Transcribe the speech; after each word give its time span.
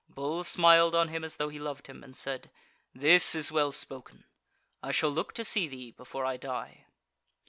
Bull 0.09 0.43
smiled 0.43 0.95
on 0.95 1.09
him 1.09 1.23
as 1.23 1.37
though 1.37 1.49
he 1.49 1.59
loved 1.59 1.85
him, 1.85 2.03
and 2.03 2.17
said: 2.17 2.49
"This 2.91 3.35
is 3.35 3.51
well 3.51 3.71
spoken; 3.71 4.25
I 4.81 4.89
shall 4.91 5.11
look 5.11 5.31
to 5.33 5.45
see 5.45 5.67
thee 5.67 5.91
before 5.91 6.25
I 6.25 6.37
die." 6.37 6.87